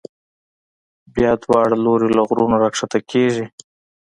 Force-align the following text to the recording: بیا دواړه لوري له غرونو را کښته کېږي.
بیا 1.15 1.31
دواړه 1.43 1.75
لوري 1.85 2.09
له 2.17 2.23
غرونو 2.27 2.55
را 2.63 2.69
کښته 2.73 2.99
کېږي. 3.11 3.45